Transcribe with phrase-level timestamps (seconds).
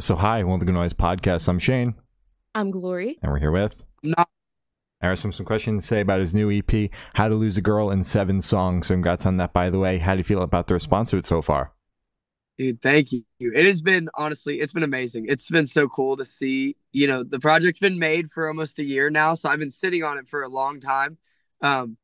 [0.00, 1.48] So, hi, welcome to the Noise Podcast.
[1.48, 1.94] I'm Shane,
[2.54, 3.18] I'm Glory.
[3.20, 4.24] and we're here with No,
[5.02, 5.20] Aris.
[5.20, 8.04] Some some questions to say about his new EP, "How to Lose a Girl in
[8.04, 9.98] Seven Songs." So, congrats on that, by the way.
[9.98, 11.72] How do you feel about the response to it so far?
[12.58, 13.22] dude, thank you.
[13.38, 15.26] It has been honestly, it's been amazing.
[15.28, 16.76] It's been so cool to see.
[16.92, 20.02] You know, the project's been made for almost a year now, so I've been sitting
[20.02, 21.18] on it for a long time.
[21.60, 21.96] Um,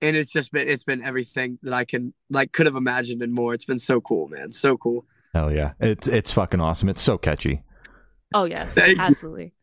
[0.00, 3.32] and it's just been it's been everything that I can like could have imagined and
[3.32, 3.54] more.
[3.54, 4.52] It's been so cool, man.
[4.52, 5.04] So cool.
[5.34, 6.88] Hell yeah, it's it's fucking awesome.
[6.88, 7.62] It's so catchy.
[8.34, 9.02] Oh yes, Thank you.
[9.02, 9.54] absolutely.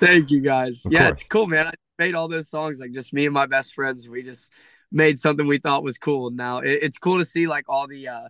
[0.00, 0.84] Thank you guys.
[0.84, 1.20] Of yeah, course.
[1.20, 1.66] it's cool, man.
[1.68, 4.08] I made all those songs like just me and my best friends.
[4.08, 4.52] We just
[4.92, 6.30] made something we thought was cool.
[6.30, 8.28] Now it, it's cool to see like all the uh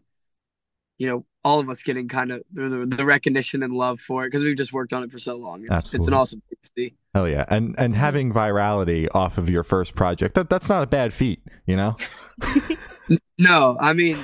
[0.98, 4.22] you know, all of us getting kind of the, the, the recognition and love for
[4.24, 5.66] it because we've just worked on it for so long.
[5.68, 6.94] It's, it's an awesome thing to see.
[7.14, 10.86] Hell yeah, and and having virality off of your first project that that's not a
[10.86, 11.96] bad feat, you know.
[13.38, 14.16] No, I mean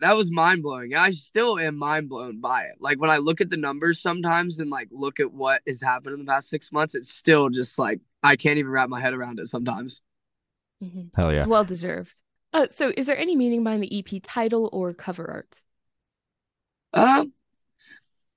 [0.00, 0.94] that was mind blowing.
[0.94, 2.76] I still am mind blown by it.
[2.80, 6.14] Like when I look at the numbers sometimes and like look at what has happened
[6.14, 9.14] in the past six months, it's still just like I can't even wrap my head
[9.14, 10.02] around it sometimes.
[10.82, 11.10] Mhm.
[11.16, 11.38] Hell yeah.
[11.38, 12.22] It's well deserved.
[12.52, 15.64] Uh, so, is there any meaning behind the EP title or cover art?
[16.92, 17.32] Um,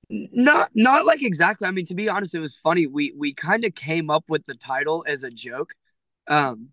[0.09, 1.67] not not like exactly.
[1.67, 2.87] I mean, to be honest, it was funny.
[2.87, 5.73] We we kind of came up with the title as a joke.
[6.27, 6.69] Um,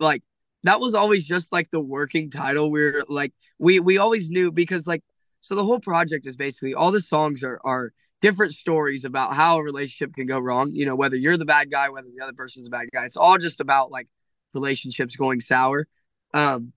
[0.00, 0.22] like
[0.64, 2.70] that was always just like the working title.
[2.70, 5.02] We are like we we always knew because like
[5.40, 9.58] so the whole project is basically all the songs are are different stories about how
[9.58, 10.70] a relationship can go wrong.
[10.72, 13.04] You know, whether you're the bad guy, whether the other person's the bad guy.
[13.04, 14.08] It's all just about like
[14.54, 15.86] relationships going sour.
[16.34, 16.72] Um,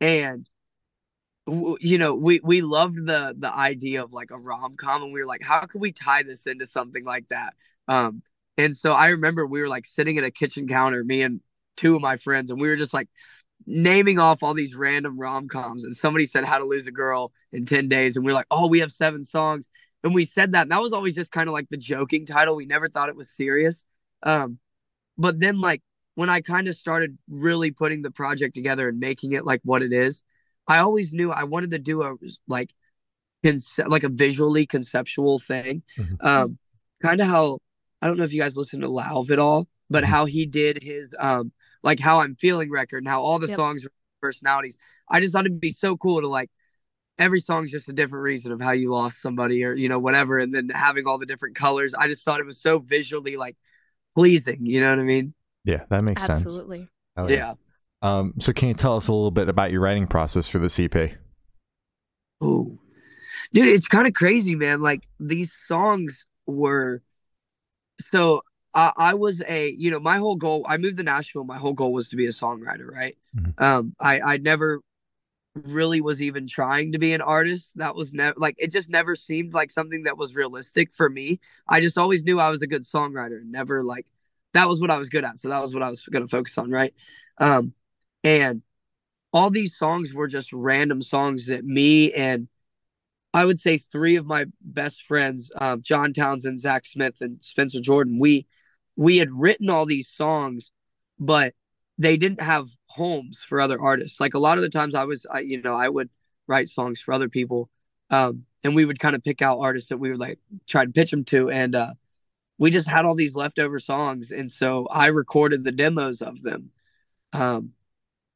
[0.00, 0.48] and
[1.46, 5.26] you know we we loved the the idea of like a rom-com and we were
[5.26, 7.54] like how can we tie this into something like that
[7.88, 8.22] um
[8.56, 11.40] and so i remember we were like sitting at a kitchen counter me and
[11.76, 13.08] two of my friends and we were just like
[13.66, 17.64] naming off all these random rom-coms and somebody said how to lose a girl in
[17.64, 19.68] 10 days and we are like oh we have seven songs
[20.02, 22.56] and we said that and that was always just kind of like the joking title
[22.56, 23.84] we never thought it was serious
[24.24, 24.58] um
[25.16, 25.80] but then like
[26.16, 29.82] when i kind of started really putting the project together and making it like what
[29.82, 30.22] it is
[30.68, 32.14] I always knew I wanted to do a
[32.46, 32.72] like
[33.44, 35.82] conce- like a visually conceptual thing.
[35.98, 36.16] Mhm.
[36.20, 36.58] Um
[37.02, 37.58] kind of how
[38.00, 40.08] I don't know if you guys listen to Lauv at all, but Mhm.
[40.08, 41.52] how he did his um
[41.82, 43.56] like how I'm feeling record and how all the Yep.
[43.56, 44.78] songs were personalities.
[45.08, 46.50] I just thought it'd be so cool to like
[47.18, 50.38] every song's just a different reason of how you lost somebody or you know whatever
[50.38, 51.94] and then having all the different colors.
[51.94, 53.56] I just thought it was so visually like
[54.16, 55.34] pleasing, you know what I mean?
[55.64, 56.42] Yeah, that makes sense.
[56.42, 56.88] Absolutely.
[57.16, 57.54] Hell yeah.
[58.02, 60.82] Um, so can you tell us a little bit about your writing process for the
[60.82, 61.14] EP?
[62.40, 62.78] Oh,
[63.52, 64.80] dude, it's kind of crazy, man.
[64.80, 67.02] Like these songs were
[68.10, 68.42] so
[68.74, 70.64] I, I was a you know my whole goal.
[70.68, 71.44] I moved to Nashville.
[71.44, 73.16] My whole goal was to be a songwriter, right?
[73.36, 73.60] Mhm.
[73.62, 74.80] Um, I I never
[75.54, 77.76] really was even trying to be an artist.
[77.76, 81.40] That was never like it just never seemed like something that was realistic for me.
[81.68, 83.42] I just always knew I was a good songwriter.
[83.44, 84.06] Never like
[84.54, 85.38] that was what I was good at.
[85.38, 86.94] So that was what I was going to focus on, right?
[87.38, 87.72] Um,
[88.24, 88.62] and
[89.32, 92.48] all these songs were just random songs that me and
[93.34, 97.80] I would say three of my best friends, um, John Townsend, Zach Smith, and Spencer
[97.80, 98.46] Jordan, we
[98.96, 100.72] we had written all these songs,
[101.18, 101.54] but
[101.98, 104.20] they didn't have homes for other artists.
[104.20, 106.10] Like a lot of the times, I was, I, you know, I would
[106.46, 107.70] write songs for other people,
[108.10, 110.92] um, and we would kind of pick out artists that we would like try to
[110.92, 111.92] pitch them to, and uh,
[112.58, 116.70] we just had all these leftover songs, and so I recorded the demos of them
[117.32, 117.72] um,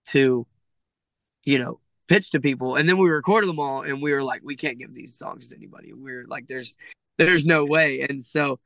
[0.09, 0.47] to,
[1.45, 4.41] you know, pitch to people, and then we recorded them all, and we were like,
[4.45, 5.93] we can't give these songs to anybody.
[5.93, 6.77] We are like, there's,
[7.19, 8.59] there's no way, and so,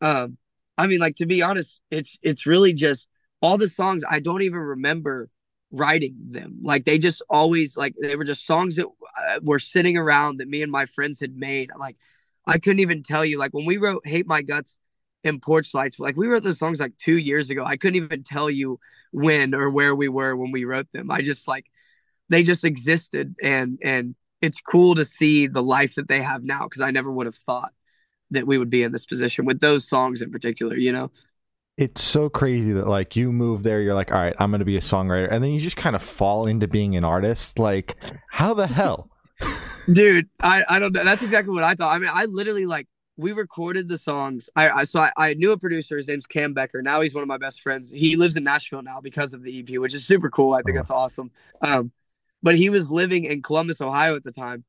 [0.00, 0.36] um,
[0.80, 3.08] I mean, like to be honest, it's it's really just
[3.42, 5.28] all the songs I don't even remember
[5.70, 6.58] writing them.
[6.62, 10.48] Like they just always like they were just songs that uh, were sitting around that
[10.48, 11.70] me and my friends had made.
[11.78, 11.96] Like
[12.46, 13.38] I couldn't even tell you.
[13.38, 14.78] Like when we wrote "Hate My Guts"
[15.22, 17.62] and "Porch Lights," like we wrote those songs like two years ago.
[17.64, 18.80] I couldn't even tell you
[19.12, 21.10] when or where we were when we wrote them.
[21.10, 21.66] I just like
[22.30, 26.64] they just existed, and and it's cool to see the life that they have now
[26.64, 27.74] because I never would have thought
[28.30, 30.76] that we would be in this position with those songs in particular.
[30.76, 31.10] You know.
[31.76, 34.76] It's so crazy that like you move there, you're like, all right, I'm gonna be
[34.76, 37.58] a songwriter, and then you just kind of fall into being an artist.
[37.58, 37.96] Like,
[38.28, 39.08] how the hell?
[39.92, 42.86] dude i i don't know that's exactly what i thought i mean i literally like
[43.16, 46.52] we recorded the songs i, I so I, I knew a producer his name's cam
[46.52, 49.42] becker now he's one of my best friends he lives in nashville now because of
[49.42, 50.78] the ep which is super cool i think Oh.
[50.78, 51.30] that's awesome
[51.62, 51.90] um
[52.42, 54.64] but he was living in columbus ohio at the time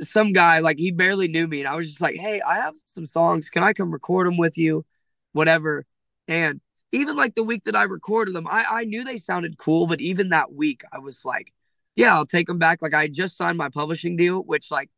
[0.00, 2.74] some guy like he barely knew me and i was just like hey i have
[2.84, 4.84] some songs can i come record them with you
[5.32, 5.84] whatever
[6.28, 6.60] and
[6.92, 10.00] even like the week that i recorded them i i knew they sounded cool but
[10.00, 11.52] even that week i was like
[11.96, 12.82] yeah, I'll take them back.
[12.82, 14.90] Like I just signed my publishing deal, which like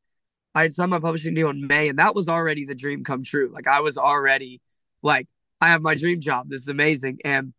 [0.54, 3.22] I had signed my publishing deal in May, and that was already the dream come
[3.22, 3.50] true.
[3.54, 4.60] Like I was already
[5.02, 5.28] like,
[5.60, 6.48] I have my dream job.
[6.48, 7.18] This is amazing.
[7.24, 7.54] And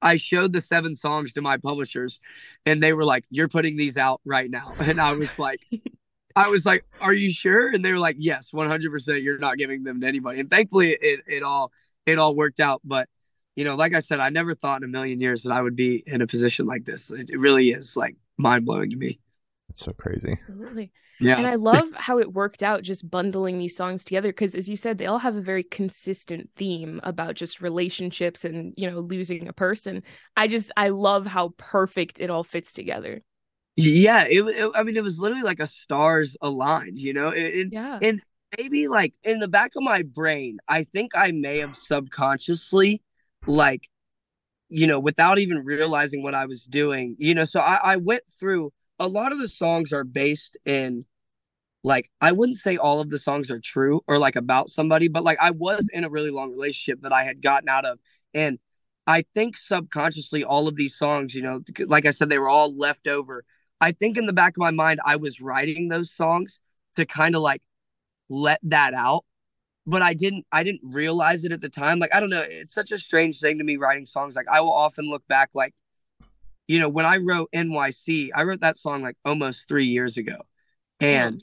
[0.00, 2.20] I showed the seven songs to my publishers,
[2.64, 5.60] and they were like, "You're putting these out right now," and I was like.
[6.38, 8.90] I was like, "Are you sure?" And they were like, "Yes, 100.
[8.90, 11.72] percent You're not giving them to anybody." And thankfully, it it all
[12.06, 12.80] it all worked out.
[12.84, 13.08] But
[13.56, 15.76] you know, like I said, I never thought in a million years that I would
[15.76, 17.10] be in a position like this.
[17.10, 19.18] It, it really is like mind blowing to me.
[19.70, 20.32] It's so crazy.
[20.32, 20.92] Absolutely.
[21.20, 21.38] Yeah.
[21.38, 24.76] And I love how it worked out just bundling these songs together because as you
[24.76, 29.48] said, they all have a very consistent theme about just relationships and, you know, losing
[29.48, 30.04] a person.
[30.36, 33.22] I just I love how perfect it all fits together.
[33.80, 37.30] Yeah, it, it I mean it was literally like a stars aligned, you know?
[37.30, 37.98] And, Yeah.
[38.02, 38.20] and
[38.58, 43.02] maybe like in the back of my brain, I think I may have subconsciously
[43.46, 43.88] like
[44.70, 48.22] you know, without even realizing what I was doing, you know, so I, I went
[48.38, 51.04] through a lot of the songs are based in
[51.84, 55.24] like I wouldn't say all of the songs are true or like about somebody, but
[55.24, 57.98] like I was in a really long relationship that I had gotten out of.
[58.34, 58.58] And
[59.06, 62.76] I think subconsciously all of these songs, you know, like I said, they were all
[62.76, 63.44] left over.
[63.80, 66.60] I think in the back of my mind, I was writing those songs
[66.96, 67.62] to kind of like
[68.28, 69.24] let that out.
[69.86, 71.98] But I didn't I didn't realize it at the time.
[71.98, 74.36] Like I don't know, it's such a strange thing to me writing songs.
[74.36, 75.74] Like I will often look back like,
[76.66, 80.36] you know, when I wrote NYC, I wrote that song like almost three years ago.
[81.00, 81.40] And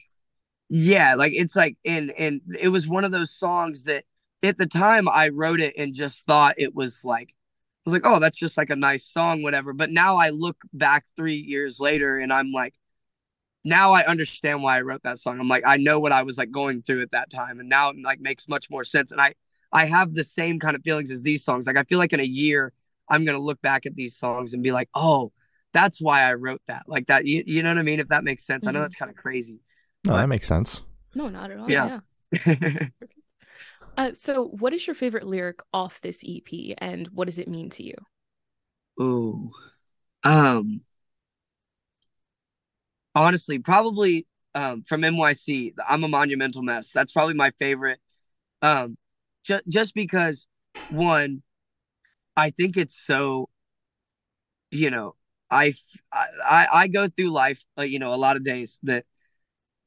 [0.70, 4.04] yeah, like it's like and and it was one of those songs that
[4.44, 7.34] at the time I wrote it and just thought it was like
[7.86, 9.72] was like, oh, that's just like a nice song, whatever.
[9.74, 12.74] But now I look back three years later and I'm like,
[13.64, 15.40] now I understand why I wrote that song.
[15.40, 17.90] I'm like, I know what I was like going through at that time, and now
[17.90, 19.12] it like makes much more sense.
[19.12, 19.34] And I
[19.72, 21.66] I have the same kind of feelings as these songs.
[21.68, 22.74] Like I feel like in a year
[23.10, 25.32] I'm gonna look back at these songs and be like, oh,
[25.74, 26.84] that's why I wrote that.
[26.88, 28.00] Like that, you, you know what I mean?
[28.00, 28.66] If that makes sense.
[28.68, 28.84] I know Mhm.
[28.84, 29.60] that's kind of crazy.
[30.04, 30.82] No, But- that makes sense.
[31.16, 31.70] No, not at all.
[31.70, 32.00] Yeah.
[32.46, 32.88] Yeah.
[33.98, 37.70] Uh, so what is your favorite lyric off this EP and what does it mean
[37.72, 37.96] to you?
[39.00, 39.52] Ooh.
[40.24, 40.82] Um
[43.14, 46.92] honestly, probably um from NYC, I'm a monumental mess.
[46.94, 48.00] That's probably my favorite.
[48.62, 48.98] Um
[49.46, 50.48] just just because
[50.90, 51.44] one,
[52.38, 53.50] I think it's so
[54.72, 55.16] you know,
[55.50, 55.74] I
[56.14, 59.06] I I go through life uh, you know, a lot of days that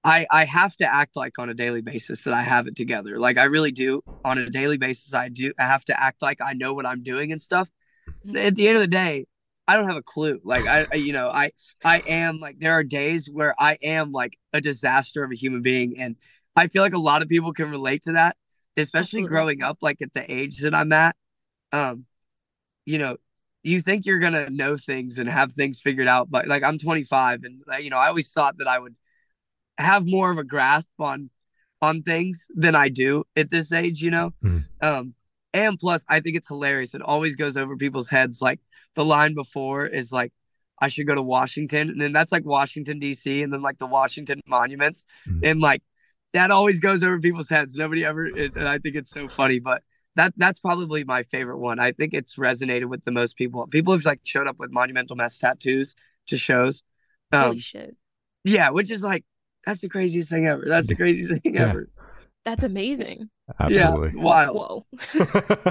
[0.09, 3.19] I I have to act like on a daily basis that I have it together.
[3.19, 5.13] Like I really do on a daily basis.
[5.13, 7.69] I do I have to act like I know what I'm doing and stuff.
[8.35, 9.27] At the end of the day,
[9.67, 10.41] I don't have a clue.
[10.45, 11.53] Like I, you know, I
[11.85, 15.61] I am like there are days where I am like a disaster of a human
[15.61, 16.17] being and
[16.57, 18.37] I feel like a lot of people can relate to that,
[18.79, 19.29] especially Absolutely.
[19.29, 21.17] growing up like at the age that I'm at.
[21.73, 22.07] Um
[22.87, 23.19] you know,
[23.63, 26.79] you think you're going to know things and have things figured out, but like I'm
[26.79, 28.97] 25 and you know, I always thought that I would
[29.79, 31.31] have more of a grasp on
[31.81, 34.33] on things than I do at this age, you know.
[34.43, 34.65] Mhm.
[34.81, 35.15] Um,
[35.55, 36.93] and plus, I think it's hilarious.
[36.95, 38.43] It always goes over people's heads.
[38.43, 38.61] Like
[38.95, 40.33] the line before is like,
[40.81, 43.43] "I should go to Washington," and then that's like Washington D.C.
[43.43, 45.41] and then like the Washington monuments, Mhm.
[45.45, 45.83] and like
[46.33, 47.77] that always goes over people's heads.
[47.77, 49.61] Nobody ever, it, and I think it's so funny.
[49.61, 49.83] But
[50.17, 51.79] that that's probably my favorite one.
[51.79, 53.67] I think it's resonated with the most people.
[53.69, 55.95] People have like showed up with monumental mess tattoos
[56.27, 56.83] to shows.
[57.31, 57.97] Um, Holy shit.
[58.45, 59.25] yeah, which is like
[59.69, 60.63] that's the craziest thing ever.
[60.67, 61.69] That's the craziest thing Yeah.
[61.69, 61.91] ever.
[62.47, 63.29] That's amazing.
[63.61, 64.19] Absolutely.
[64.19, 64.57] Yeah, wild.
[64.57, 64.87] Whoa.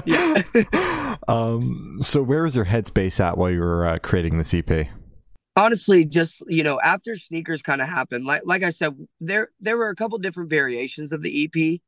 [0.06, 1.16] Yeah.
[1.28, 1.98] um.
[2.00, 4.86] So where was your headspace at while you were uh, creating this EP?
[5.56, 9.76] Honestly, just you know, after sneakers kind of happened, like like I said, there there
[9.76, 11.80] were a couple different variations of the EP.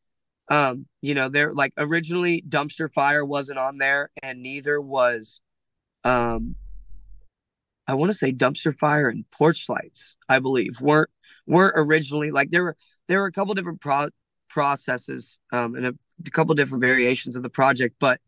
[0.52, 5.40] Um, you know, there like originally Dumpster Fire wasn't on there, and neither was,
[6.02, 6.56] um,
[7.87, 11.11] I want to say Dumpster Fire and Porch Lights, I believe, weren't
[11.47, 12.76] weren't originally like there were
[13.09, 14.11] there were a couple different pro-
[14.49, 15.94] processes, um, and a,
[16.26, 18.20] a couple different variations of the project, but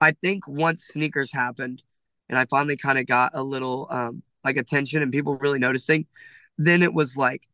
[0.00, 1.82] I think once sneakers happened,
[2.28, 6.06] and I finally kind of got a little um like attention and people really noticing,
[6.56, 7.48] then it was like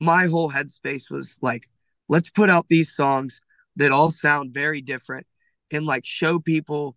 [0.00, 1.68] my whole headspace was like,
[2.08, 3.40] let's put out these songs
[3.76, 5.26] that all sound very different
[5.70, 6.96] and like show people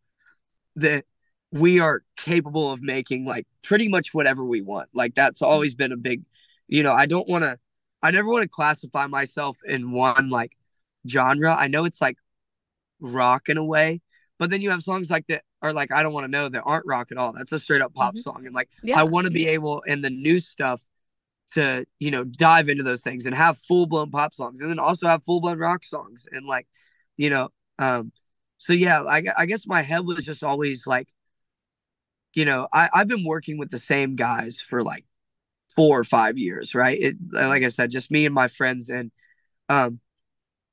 [0.76, 1.06] that
[1.52, 4.90] we are capable of making like pretty much whatever we want.
[4.94, 6.24] Like that's always been a big,
[6.74, 7.60] you know, I don't want to,
[8.02, 10.54] I never want to classify myself in one like
[11.08, 11.54] genre.
[11.54, 12.18] I know it's like
[13.00, 14.02] rock in a way,
[14.40, 16.64] but then you have songs like that are like, I don't want to know that
[16.66, 17.32] aren't rock at all.
[17.32, 18.24] That's a straight up pop Mhm.
[18.24, 18.48] song.
[18.48, 19.00] And like, Yeah.
[19.00, 20.82] I want to be able in the new stuff
[21.54, 24.80] to, you know, dive into those things and have full blown pop songs and then
[24.80, 26.68] also have full blown rock songs and like,
[27.18, 28.12] you know, um,
[28.58, 31.08] so yeah, I, I guess my head was just always like,
[32.34, 35.06] you know, I, I've been working with the same guys for like
[35.76, 37.00] four or five years, right?
[37.00, 39.12] It, like I said, just me and my friends, and
[39.70, 40.00] um,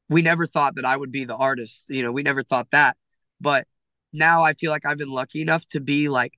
[0.09, 1.85] we never thought that I would be the artist.
[1.89, 2.97] You know, we never thought that,
[3.41, 3.67] but
[4.13, 6.35] now I feel like I've been lucky enough to be like,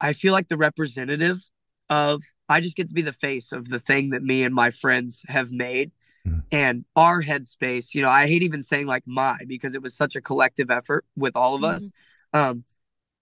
[0.00, 1.42] I feel like the representative
[1.88, 2.22] of.
[2.46, 5.22] I just get to be the face of the thing that me and my friends
[5.28, 5.92] have made.
[6.26, 6.42] Mhm.
[6.52, 10.14] And our headspace, you know, I hate even saying like my because it was such
[10.14, 11.90] a collective effort with all of us.
[12.34, 12.64] Um,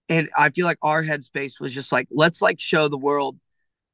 [0.09, 3.37] and I feel like our headspace was just like, let's like show the world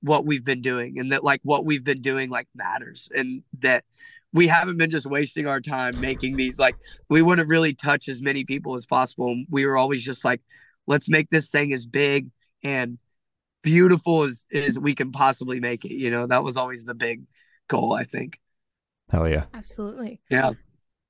[0.02, 3.84] what we've been doing and that like what we've been doing like matters and that
[4.32, 6.76] we haven't been just wasting our time making these like
[7.10, 9.30] we want to really touch as many people as possible.
[9.30, 10.42] And we were always just like,
[10.88, 12.30] let's make this thing as big
[12.64, 12.98] and
[13.62, 15.94] beautiful as, as we can possibly make it.
[15.94, 17.24] You know, that was always the big
[17.68, 18.40] goal, I think.
[19.12, 19.46] Hell yeah.
[19.54, 20.22] Absolutely.
[20.30, 20.52] Yeah.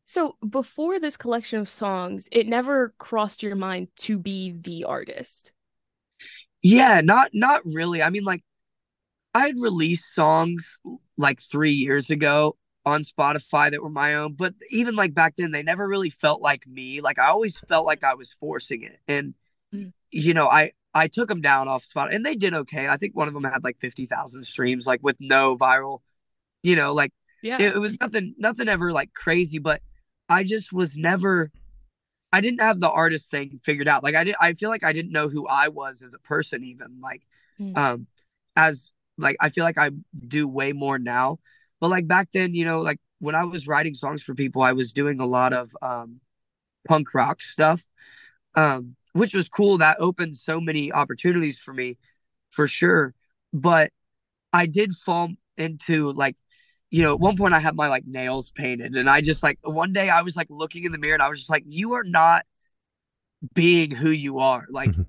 [0.06, 5.54] So before this collection of songs, it never crossed your mind to be the artist.
[6.62, 8.02] Yeah, not not really.
[8.02, 8.44] I mean, like
[9.34, 10.80] I had released songs
[11.18, 15.52] like three years ago on Spotify that were my own, but even like back then,
[15.52, 17.02] they never really felt like me.
[17.02, 19.34] Like I always felt like I was forcing it, and
[19.72, 19.94] Mm.
[20.10, 22.88] you know, I I took them down off Spotify, and they did okay.
[22.88, 26.00] I think one of them had like fifty thousand streams, like with no viral.
[26.64, 27.58] You know, like Yeah.
[27.62, 29.82] it, it was nothing nothing ever like crazy, but
[30.28, 31.52] I just was never.
[32.34, 34.04] I didn't have the artist thing figured out.
[34.04, 36.64] Like I did, I feel like I didn't know who I was as a person,
[36.64, 37.22] even like,
[37.60, 37.78] Mm.
[37.78, 38.08] um,
[38.56, 39.92] as like I feel like I
[40.28, 41.40] do way more now.
[41.80, 44.74] But like back then, you know, like when I was writing songs for people, I
[44.74, 46.22] was doing a lot of um
[46.88, 47.84] punk rock stuff,
[48.56, 49.78] um, which was cool.
[49.80, 51.98] That opened so many opportunities for me,
[52.50, 53.14] for sure.
[53.54, 53.92] But
[54.54, 56.38] I did fall into like,
[56.92, 59.60] you know, at one point I had my like nails painted, and I just like
[59.64, 61.94] one day I was like looking in the mirror and I was just like, you
[61.94, 62.46] are not
[63.54, 64.66] being who you are.
[64.70, 65.06] Like Mhm.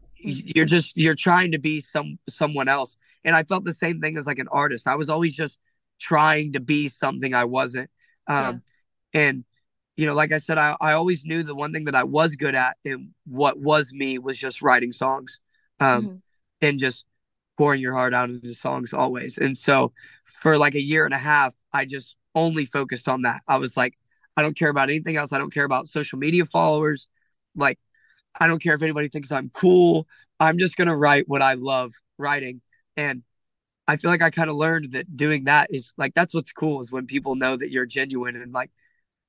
[0.54, 2.98] you're just you're trying to be some someone else.
[3.24, 4.88] And I felt the same thing as like an artist.
[4.88, 5.58] I was always just
[6.00, 7.90] trying to be something I wasn't.
[8.26, 8.62] Um,
[9.12, 9.44] and
[9.96, 12.34] you know, like I said, I, I always knew the one thing that I was
[12.36, 15.40] good at and what was me was just writing songs.
[15.80, 16.20] Um, Mhm.
[16.62, 17.04] and just
[17.58, 19.38] pouring your heart out into songs always.
[19.38, 19.92] And so
[20.24, 23.42] for like a year and a half, I just only focused on that.
[23.48, 23.98] I was like,
[24.36, 25.32] I don't care about anything else.
[25.32, 27.08] I don't care about social media followers.
[27.54, 27.78] Like,
[28.38, 30.06] I don't care if anybody thinks I'm cool.
[30.38, 32.60] I'm just going to write what I love writing.
[32.96, 33.22] And
[33.88, 36.80] I feel like I kind of learned that doing that is like, that's what's cool
[36.80, 38.70] is when people know that you're genuine and like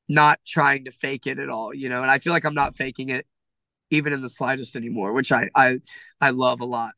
[0.07, 2.01] not trying to fake it at all, you know?
[2.01, 3.25] And I feel like I'm not faking it
[3.89, 5.79] even in the slightest anymore, which I, I,
[6.19, 6.93] I love a lot.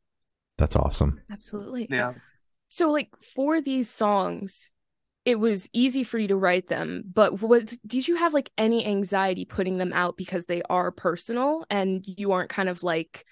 [0.58, 1.20] That's awesome.
[1.30, 1.88] Absolutely.
[1.90, 2.14] Yeah.
[2.68, 4.70] So, like for these songs,
[5.24, 8.84] it was easy for you to write them, but was did you have like any
[8.84, 13.24] anxiety putting them out because they are personal and you aren't kind of like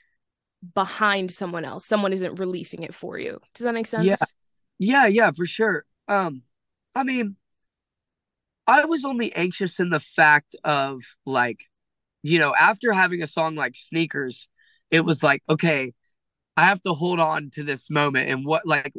[0.74, 1.86] behind someone else?
[1.86, 3.40] Someone isn't releasing it for you.
[3.54, 4.20] Does that make sense?
[4.20, 4.26] Yeah.
[4.78, 5.84] Yeah, yeah, for sure.
[6.08, 6.42] Um,
[6.94, 7.36] I mean,
[8.66, 11.60] I was only anxious in the fact of like,
[12.22, 14.48] you know, after having a song like Sneakers,
[14.90, 15.94] it was like, okay,
[16.56, 18.94] I have to hold on to this moment and what like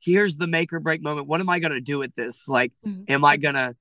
[0.00, 1.28] here's the make or break moment.
[1.28, 2.48] What am I gonna do with this?
[2.48, 3.08] Like, Mhm.
[3.08, 3.76] am I gonna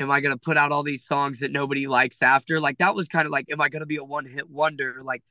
[0.00, 2.60] am I gonna put out all these songs that nobody likes after?
[2.60, 5.02] Like that was kind of like, am I gonna be a one hit wonder?
[5.04, 5.22] Like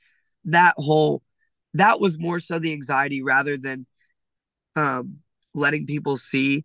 [0.46, 1.24] that whole
[1.76, 3.86] that was more so the anxiety rather than
[4.76, 5.18] um
[5.54, 6.64] letting people see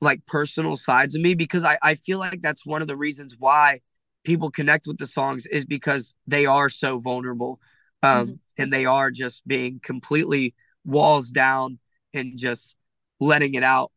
[0.00, 3.36] like personal sides of me because I, I feel like that's one of the reasons
[3.38, 3.80] why
[4.24, 7.60] people connect with the songs is because they are so vulnerable
[8.02, 8.38] um Mhm.
[8.58, 10.54] and they are just being completely
[10.84, 11.78] walls down
[12.14, 12.76] and just
[13.20, 13.92] letting it out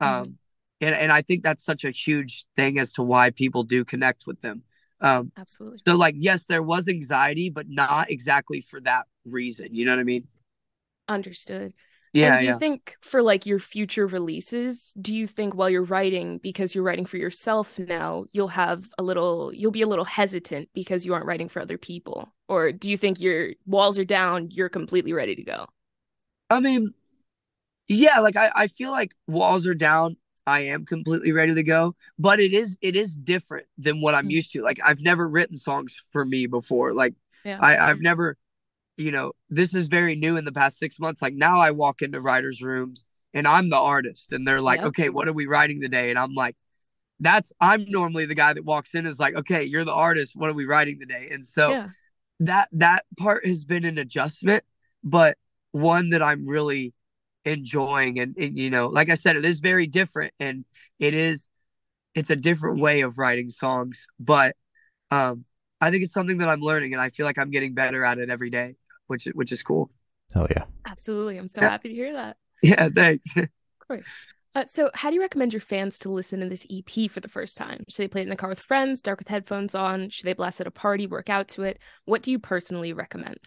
[0.00, 0.36] um
[0.80, 4.26] and, and i think that's such a huge thing as to why people do connect
[4.26, 4.62] with them
[5.00, 5.78] um Absolutely.
[5.86, 10.00] so like yes there was anxiety but not exactly for that reason you know what
[10.00, 10.26] i mean
[11.08, 11.72] Understood.
[12.12, 15.84] yeah and do you think for like your future releases, do you think while you're
[15.84, 20.04] writing, because you're writing for yourself now, you'll have a little, you'll be a little
[20.04, 22.32] hesitant because you aren't writing for other people?
[22.48, 25.66] Or do you think your walls are down, you're completely ready to go?
[26.50, 26.94] I mean,
[27.88, 30.16] yeah, like I, I feel like walls are down.
[30.46, 34.26] I am completely ready to go, but it is it is different than what I'm
[34.26, 34.32] Mm.
[34.32, 34.62] used to.
[34.62, 36.94] Like I've never written songs for me before.
[36.94, 37.14] Like
[37.44, 37.58] Yeah.
[37.60, 38.36] I, I've never,
[38.96, 41.22] you know, this is very new in the past six months.
[41.22, 44.86] Like now I walk into writers' rooms and I'm the artist, and they're like, Yeah.
[44.86, 46.10] okay, what are we writing today?
[46.10, 46.56] And I'm like,
[47.20, 50.36] that's I'm normally the guy that walks in is like, okay, you're the artist.
[50.36, 51.30] What are we writing today?
[51.32, 51.88] And so yeah.
[52.40, 54.64] that that part has been an adjustment,
[55.02, 55.38] but
[55.72, 56.94] one that I'm really
[57.44, 60.64] enjoying and, and you know, like I said, it is very different and
[60.98, 61.48] it is
[62.14, 64.56] it's a different way of writing songs, but
[65.10, 65.44] um
[65.80, 68.18] I think it's something that I'm learning and I feel like I'm getting better at
[68.18, 68.76] it every day,
[69.06, 69.90] which which is cool.
[70.34, 70.64] Hell yeah.
[70.86, 71.38] Absolutely.
[71.38, 71.70] I'm so Yeah.
[71.70, 72.36] happy to hear that.
[72.62, 73.28] Yeah, thanks.
[73.36, 74.08] Of course.
[74.56, 77.28] Uh, so, how do you recommend your fans to listen to this EP for the
[77.28, 77.84] first time?
[77.88, 80.08] Should they play it in the car with friends, dark with headphones on?
[80.10, 81.78] Should they blast at a party, work out to it?
[82.04, 83.38] What do you personally recommend?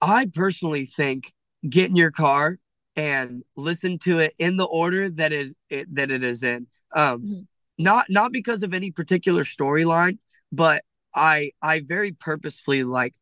[0.00, 1.32] I personally think
[1.68, 2.58] get in your car
[2.96, 6.68] and listen to it in the order that it, it that it is in.
[6.94, 7.46] Um, Mhm.
[7.76, 10.18] not not because of any particular storyline,
[10.52, 13.14] but I I very purposefully like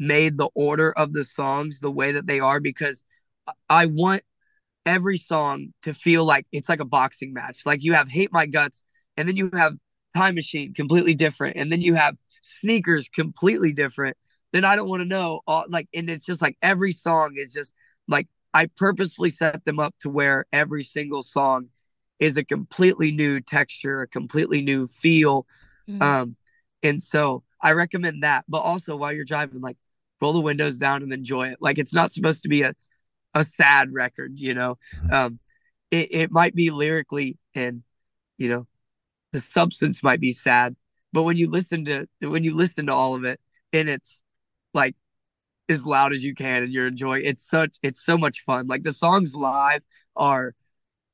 [0.00, 3.04] made the order of the songs the way that they are because
[3.68, 4.22] I- want
[4.86, 7.66] every song to feel like it's like a boxing match.
[7.66, 8.82] Like you have Hate My Guts,
[9.16, 9.74] and then you have
[10.16, 14.16] Time Machine, completely different, and then you have Sneakers, completely different.
[14.52, 17.52] Then I don't want to know all like, and it's just like every song is
[17.52, 17.72] just
[18.08, 21.68] like I purposefully set them up to where every single song
[22.18, 25.46] is a completely new texture, a completely new feel.
[25.88, 26.02] Mhm.
[26.02, 26.36] Um,
[26.82, 28.44] and so I recommend that.
[28.48, 29.76] But also while you're driving, like
[30.20, 31.58] roll the windows down and enjoy it.
[31.60, 32.74] Like it's not supposed to be a
[33.34, 34.78] a sad record, you know.
[35.10, 35.38] Um,
[35.90, 37.82] it it might be lyrically and
[38.38, 38.66] you know
[39.32, 40.76] the substance might be sad,
[41.12, 43.40] but when you listen to when you listen to all of it
[43.72, 44.22] and it's
[44.74, 44.94] like
[45.68, 48.66] as loud as you can and you're enjoying it's such it's so much fun.
[48.66, 49.82] Like the songs live
[50.16, 50.54] are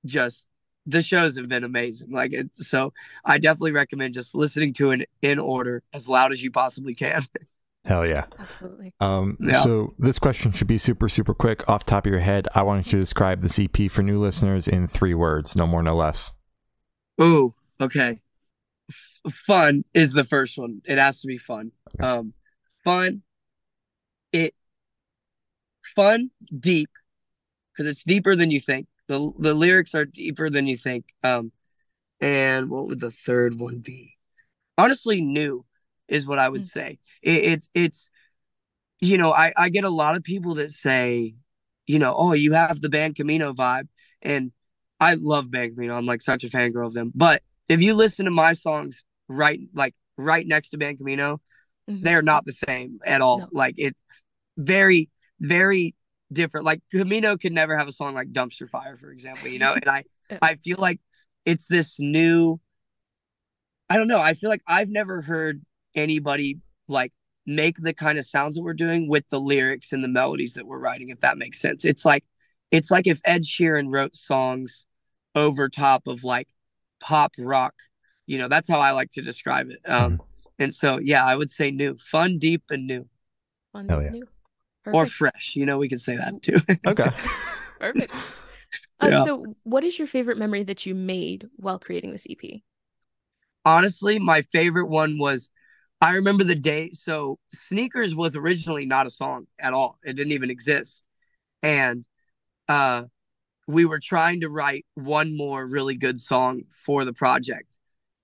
[0.06, 0.48] just
[0.86, 2.10] the shows have been amazing.
[2.10, 2.92] Like it so
[3.25, 7.26] I definitely recommend just listening to it in order as loud as you possibly can.
[7.86, 8.24] Hell yeah.
[8.38, 8.92] Absolutely.
[9.00, 9.60] Um, Yeah.
[9.60, 11.68] So this question should be super, super quick.
[11.68, 14.18] Off the top of your head, I want you to describe the EP for new
[14.18, 16.32] listeners in three words, no more, no less.
[17.20, 18.20] Ooh, okay.
[18.90, 20.82] F- fun is the first one.
[20.84, 21.72] It has to be fun.
[22.00, 22.32] Um,
[22.84, 23.22] fun.
[24.32, 24.54] It
[25.94, 26.90] fun, deep,
[27.72, 28.86] because it's deeper than you think.
[29.08, 31.04] the The lyrics are deeper than you think.
[31.22, 31.52] Um,
[32.20, 34.14] and what would the third one be?
[34.78, 35.64] Honestly, new
[36.08, 36.70] is what I would Mm.
[36.70, 36.98] say.
[37.22, 38.10] It, it's it's
[39.00, 41.34] you know I I get a lot of people that say,
[41.86, 43.88] you know, oh, you have the band Camino vibe,
[44.22, 44.52] and
[45.00, 45.96] I love Band Camino.
[45.96, 47.12] I'm like such a fangirl of them.
[47.14, 51.40] But if you listen to my songs right like right next to Band Camino,
[51.90, 52.02] Mhm.
[52.02, 53.38] they're not the same at all.
[53.40, 53.48] No.
[53.52, 54.00] Like it's
[54.56, 55.95] very, very
[56.32, 56.64] different.
[56.66, 59.75] Like Camino could never have a song like Dumpster Fire, for example, you know?
[59.82, 60.04] And I.
[60.42, 61.00] I feel like
[61.45, 62.58] it's this new
[63.88, 64.21] I don't know.
[64.21, 65.62] I feel like I've never heard
[65.97, 67.13] anybody like
[67.47, 70.67] make the kind of sounds that we're doing with the lyrics and the melodies that
[70.67, 71.85] we're writing, if that makes sense.
[71.85, 72.25] It's like
[72.71, 74.87] it's like if Ed Sheeran wrote songs
[75.35, 76.49] over top of like
[77.00, 77.75] pop rock.
[78.26, 79.78] You know, that's how I like to describe it.
[79.89, 80.21] Um,
[80.59, 83.06] and so yeah, I would say new, fun, deep, and new,
[83.73, 84.11] Fun, Hell yeah.
[84.11, 84.26] new.
[84.87, 85.54] or fresh.
[85.54, 86.56] You know, we can say that too.
[86.87, 87.11] Okay.
[87.80, 88.13] Perfect.
[88.99, 89.25] Uh, Yeah.
[89.25, 92.63] So, what is your favorite memory that you made while creating this EP?
[93.63, 95.50] Honestly, my favorite one was
[96.00, 96.91] I remember the day.
[96.93, 99.99] So sneakers was originally not a song at all.
[100.04, 101.02] It didn't even exist,
[101.63, 102.06] and
[102.69, 103.04] uh,
[103.67, 107.78] we were trying to write one more really good song for the project,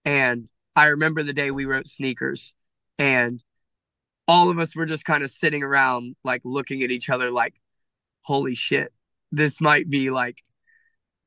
[0.04, 2.54] and I remember the day we wrote sneakers,
[2.98, 3.42] and
[4.28, 7.54] all of us were just kind of sitting around like looking at each other like
[8.22, 8.92] holy shit
[9.32, 10.42] this might be like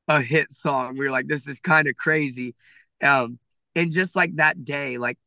[0.08, 2.56] a hit song we were like this is kind of crazy
[3.04, 3.38] um
[3.76, 5.18] and just like that day like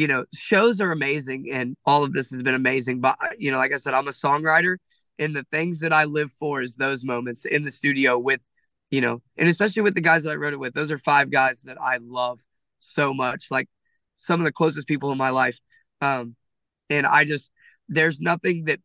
[0.00, 3.58] you know shows are amazing and all of this has been amazing but you know
[3.58, 4.76] like i said i'm a songwriter
[5.18, 8.40] and the things that i live for is those moments in the studio with
[8.90, 11.30] you know and especially with the guys that i wrote it with those are five
[11.30, 12.40] guys that i love
[12.78, 13.68] so much like
[14.16, 15.58] some of the closest people in my life
[16.00, 16.34] um
[16.90, 17.50] and I just
[17.88, 18.80] there's nothing that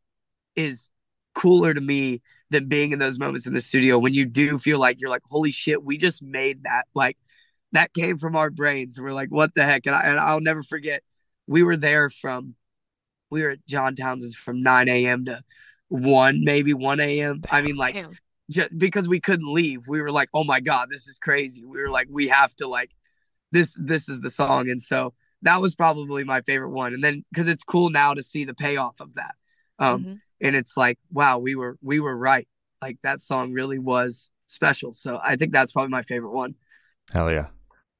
[0.56, 0.90] is
[1.34, 4.80] cooler to me than being in those moments in the studio when you do feel
[4.80, 6.86] like you're like, holy shit, we just made that.
[6.94, 7.18] Like
[7.72, 9.00] that came from our brains.
[9.00, 9.86] We're like, what the heck?
[9.86, 11.04] And, I, and I'll never forget.
[11.48, 12.56] We were there from
[13.30, 15.26] we were at John Townsend's from 9 a.m.
[15.26, 15.44] to
[15.90, 17.42] 1, maybe 1 a.m.
[17.50, 18.18] I mean, like Damn.
[18.50, 21.80] just because we couldn't leave we were like oh my god this is crazy we
[21.82, 22.92] were like we have to like
[23.52, 27.26] this this is the song and so that was probably my favorite one and then
[27.32, 29.34] because it's cool now to see the payoff of that
[29.80, 30.20] um Mhm.
[30.42, 32.48] and it's like wow we were we were right
[32.84, 36.54] like that song really was special so i think that's probably my favorite one
[37.14, 37.48] Hell yeah.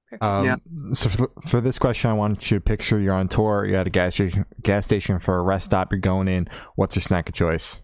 [0.10, 0.24] Perfect.
[0.24, 0.58] Um, Yeah.
[0.94, 3.66] So for, for this question, I want you to picture you're on tour.
[3.66, 5.92] You're at a gas station, gas station for a rest stop.
[5.92, 6.48] You're going in.
[6.76, 7.80] What's your snack of choice?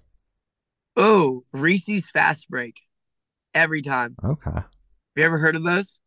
[0.97, 2.81] oh reese's fast break
[3.53, 4.61] every time Okay.
[5.15, 5.99] have you ever heard of those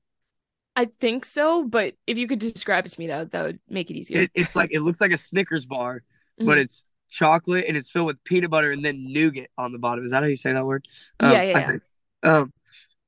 [0.76, 3.90] I think so, but if you could describe it to me, that that would make
[3.90, 4.20] it easier.
[4.22, 6.02] it, it's like it looks like a snickers bar
[6.44, 6.64] but Mhm.
[6.64, 10.04] it's chocolate and it's filled with peanut butter and then nougat on the bottom.
[10.04, 10.86] Is that how you say that word?
[11.20, 11.70] Yeah, yeah, I yeah.
[11.70, 11.82] think.
[12.22, 12.52] Um,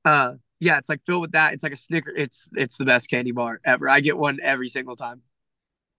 [0.04, 1.52] uh, yeah, it's like filled with that.
[1.54, 2.10] It's like a Snicker.
[2.16, 3.88] It's it's the best candy bar ever.
[3.88, 5.22] I get one every single time.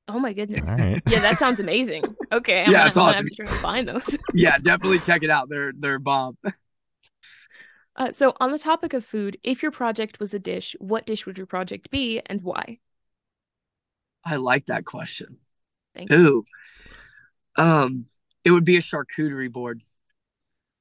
[0.08, 0.62] oh my goodness.
[0.68, 1.04] All right.
[1.06, 2.18] Yeah, that sounds amazing.
[2.32, 4.18] Okay, I'm Yeah, gonna, it's I'm gonna have to try to find those.
[4.34, 5.50] Yeah, definitely check it out.
[5.50, 6.38] They're they're bomb.
[7.96, 11.26] Uh, so, on the topic of food, if your project was a dish, what dish
[11.26, 12.80] would your project be and why?
[14.24, 15.40] I like that question.
[15.94, 16.28] Thank you.
[16.28, 16.46] Ooh.
[17.56, 18.06] Um,
[18.44, 19.82] it would be a charcuterie board.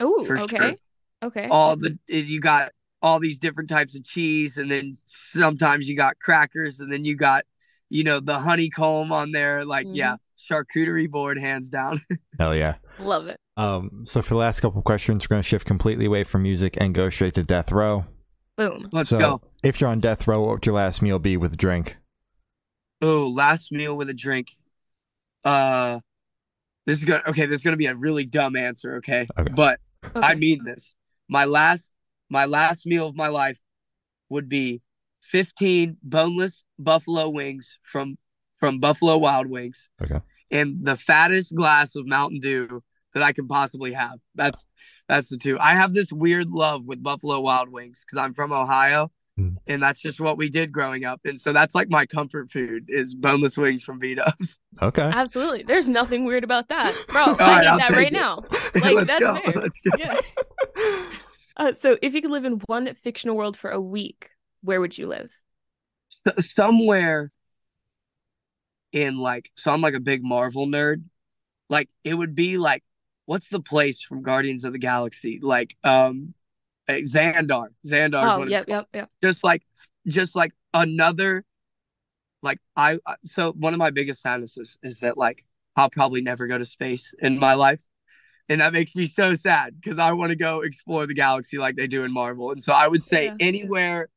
[0.00, 0.58] Oh, okay.
[0.62, 0.78] sure.
[1.22, 1.50] Okay.
[1.50, 2.72] All the you got
[3.06, 7.16] all these different types of cheese, and then sometimes you got crackers, and then you
[7.16, 7.44] got,
[7.88, 9.64] you know, the honeycomb on there.
[9.64, 12.00] Like, yeah, charcuterie board, hands down.
[12.38, 12.74] Hell yeah.
[12.98, 13.38] Love it.
[13.56, 16.42] Um, so for the last couple of questions, we're going to shift completely away from
[16.42, 18.04] music and go straight to death row.
[18.56, 18.88] Boom.
[18.92, 19.40] Let's so go.
[19.62, 21.96] if you're on death row, what would your last meal be with a drink?
[23.00, 24.56] Oh, last meal with a drink.
[25.44, 26.00] Uh,
[26.86, 27.46] this is gonna okay.
[27.46, 29.26] This is gonna be a really dumb answer, okay?
[29.38, 29.52] Okay.
[29.54, 30.20] But Okay.
[30.20, 30.94] I mean this.
[31.28, 31.84] My last,
[32.28, 33.58] my last meal of my life
[34.28, 34.82] would be
[35.20, 38.16] fifteen boneless buffalo wings from
[38.58, 39.90] from Buffalo Wild Wings.
[40.02, 40.20] Okay.
[40.50, 42.82] And the fattest glass of Mountain Dew
[43.14, 44.18] that I can possibly have.
[44.34, 44.66] That's
[45.08, 45.58] that's the two.
[45.58, 49.10] I have this weird love with Buffalo Wild Wings because I'm from Ohio.
[49.38, 49.56] Mm.
[49.66, 51.20] And that's just what we did growing up.
[51.24, 54.58] And so that's like my comfort food is boneless wings from B Dubs.
[54.82, 55.00] Okay.
[55.02, 55.62] Absolutely.
[55.62, 56.94] There's nothing weird about that.
[57.08, 58.12] Bro, I right, need I'll that right it.
[58.12, 58.44] now.
[58.74, 59.36] Like, Let's that's go.
[59.36, 59.62] fair.
[59.62, 59.90] Let's go.
[59.98, 60.20] Yeah.
[61.56, 64.30] Uh, so, if you could live in one fictional world for a week,
[64.62, 65.30] where would you live?
[66.40, 67.30] somewhere
[68.92, 71.04] in like so I'm like a big Marvel nerd.
[71.68, 72.84] Like it would be like
[73.26, 75.40] what's the place from Guardians of the Galaxy?
[75.42, 76.34] Like um
[76.88, 77.68] Xandar.
[77.86, 79.10] Xandar is Oh, yep, yep, yep.
[79.22, 79.62] just like
[80.06, 81.44] just like another
[82.42, 85.44] like I I- so one of my biggest fantasies is that like
[85.76, 87.80] I'll probably never go to space in my life.
[88.48, 91.74] And that makes me so sad because I want to go explore the galaxy like
[91.76, 92.52] they do in Marvel.
[92.52, 93.34] And so I would say Yeah.
[93.40, 94.08] anywhere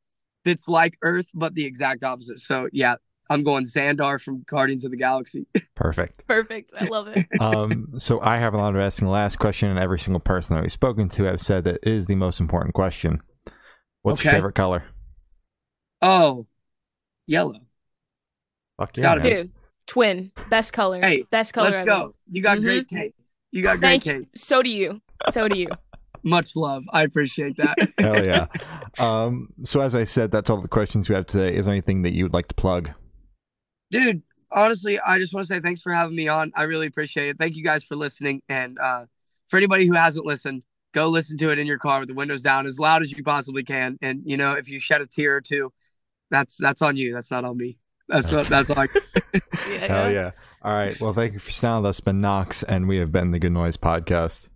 [0.45, 2.39] that's like Earth, but the exact opposite.
[2.39, 2.95] So yeah,
[3.29, 5.47] I'm going Xandar from Guardians of the Galaxy.
[5.75, 6.27] Perfect.
[6.27, 6.71] Perfect.
[6.79, 7.25] I love it.
[7.39, 10.55] Um, so I have a lot of asking the last question, and every single person
[10.55, 13.21] that we've spoken to have said that it is the most important question.
[14.01, 14.83] What's your favorite color?
[16.01, 16.47] Oh,
[17.27, 17.61] yellow.
[18.77, 19.29] Fuck It's gotta man.
[19.29, 19.51] Dude,
[19.85, 20.31] twin.
[20.49, 21.01] Best color.
[21.01, 21.85] Hey, Best color Let's ever.
[21.85, 22.15] go.
[22.29, 22.63] You got Mhm.
[22.63, 23.33] great taste.
[23.51, 24.25] You got great Thank you.
[24.35, 25.01] So do you.
[25.31, 25.67] So do you.
[26.23, 26.83] Much love.
[26.91, 27.77] I appreciate that.
[27.99, 28.47] Hell yeah.
[28.97, 31.55] Um, so as I said, that's all the questions we have today.
[31.55, 32.89] Is there anything that you would like to plug?
[33.91, 37.29] dude honestly i just want to say thanks for having me on i really appreciate
[37.29, 39.05] it thank you guys for listening and uh
[39.47, 42.41] for anybody who hasn't listened go listen to it in your car with the windows
[42.41, 45.35] down as loud as you possibly can and you know if you shed a tear
[45.35, 45.71] or two
[46.31, 47.77] that's that's on you that's not on me
[48.09, 48.91] that's what that's like
[49.33, 50.31] Yeah, Hell yeah.
[50.61, 50.99] All right.
[50.99, 51.97] Well, thank you for sounding with us.
[51.97, 54.49] It's been Knox, and we have been the Good Noise Podcast.